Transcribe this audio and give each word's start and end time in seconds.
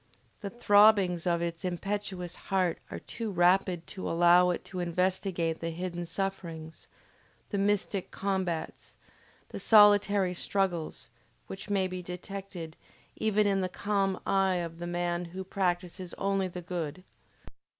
The 0.39 0.49
throbbings 0.49 1.27
of 1.27 1.43
its 1.43 1.63
impetuous 1.63 2.33
heart 2.49 2.79
are 2.89 2.97
too 2.97 3.29
rapid 3.29 3.85
to 3.93 4.09
allow 4.09 4.49
it 4.49 4.65
to 4.65 4.79
investigate 4.79 5.59
the 5.59 5.69
hidden 5.69 6.07
sufferings, 6.07 6.87
the 7.51 7.59
mystic 7.59 8.09
combats, 8.09 8.95
the 9.49 9.59
solitary 9.59 10.33
struggles, 10.33 11.09
which 11.45 11.69
may 11.69 11.85
be 11.85 12.01
detected 12.01 12.77
even 13.17 13.45
in 13.45 13.61
the 13.61 13.69
calm 13.69 14.19
eye 14.25 14.55
of 14.55 14.79
the 14.79 14.87
man 14.87 15.25
who 15.25 15.43
practices 15.43 16.15
only 16.15 16.47
the 16.47 16.63
good. 16.63 17.03